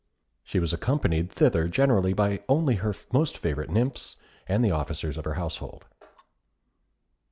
She 0.41 0.57
was 0.57 0.73
accompanied 0.73 1.31
thither 1.31 1.67
generally 1.67 2.11
by 2.11 2.41
only 2.49 2.77
her 2.77 2.95
most 3.13 3.37
favourite 3.37 3.69
nymphs 3.69 4.15
and 4.47 4.65
the 4.65 4.71
officers 4.71 5.15
of 5.15 5.25
her 5.25 5.35
household. 5.35 5.85